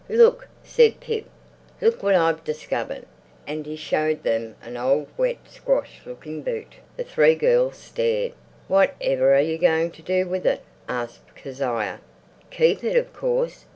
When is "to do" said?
9.91-10.27